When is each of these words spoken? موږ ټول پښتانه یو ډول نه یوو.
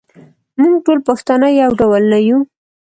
موږ 0.61 0.75
ټول 0.85 0.99
پښتانه 1.07 1.47
یو 1.61 1.71
ډول 1.81 2.03
نه 2.11 2.19
یوو. 2.27 2.39